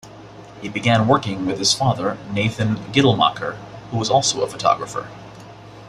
[0.63, 3.55] He began working with his father, Nathan Gittelmacher,
[3.91, 5.07] who was also a photographer.